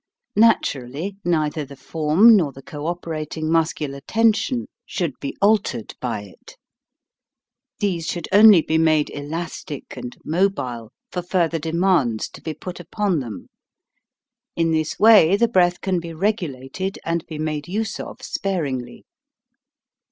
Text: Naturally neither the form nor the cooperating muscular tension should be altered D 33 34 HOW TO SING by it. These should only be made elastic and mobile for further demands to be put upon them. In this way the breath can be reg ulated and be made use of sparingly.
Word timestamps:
Naturally 0.35 1.17
neither 1.23 1.63
the 1.63 1.75
form 1.75 2.35
nor 2.35 2.51
the 2.51 2.63
cooperating 2.63 3.51
muscular 3.51 4.01
tension 4.07 4.65
should 4.83 5.13
be 5.19 5.37
altered 5.43 5.89
D 5.89 5.93
33 6.01 6.09
34 6.09 6.11
HOW 6.17 6.17
TO 6.17 6.25
SING 6.25 6.31
by 6.31 6.31
it. 6.31 6.57
These 7.93 8.07
should 8.07 8.27
only 8.31 8.61
be 8.63 8.77
made 8.79 9.11
elastic 9.11 9.95
and 9.95 10.17
mobile 10.25 10.91
for 11.11 11.21
further 11.21 11.59
demands 11.59 12.29
to 12.29 12.41
be 12.41 12.55
put 12.55 12.79
upon 12.79 13.19
them. 13.19 13.49
In 14.55 14.71
this 14.71 14.97
way 14.97 15.37
the 15.37 15.47
breath 15.47 15.79
can 15.81 15.99
be 15.99 16.13
reg 16.13 16.37
ulated 16.37 16.97
and 17.05 17.23
be 17.27 17.37
made 17.37 17.67
use 17.67 17.99
of 17.99 18.23
sparingly. 18.23 19.05